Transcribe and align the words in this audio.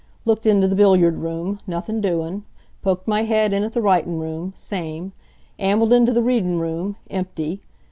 Looked 0.25 0.47
into 0.47 0.67
the 0.67 0.75
billiard 0.75 1.17
room 1.19 1.59
nothin' 1.67 2.01
doin'. 2.01 2.43
Poked 2.81 3.07
my 3.07 3.21
head 3.21 3.53
in 3.53 3.61
at 3.61 3.73
the 3.73 3.83
writin' 3.83 4.17
room 4.17 4.51
same. 4.55 5.11
Ambled 5.59 5.93
into 5.93 6.11
the 6.11 6.23
readin' 6.23 6.57
room 6.57 6.95
empty. 7.11 7.61